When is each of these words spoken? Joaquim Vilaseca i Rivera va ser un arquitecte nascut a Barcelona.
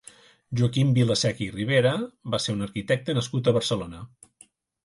Joaquim 0.59 0.93
Vilaseca 0.95 1.43
i 1.47 1.51
Rivera 1.57 1.91
va 2.37 2.39
ser 2.47 2.57
un 2.57 2.67
arquitecte 2.69 3.19
nascut 3.19 3.51
a 3.51 3.55
Barcelona. 3.59 4.05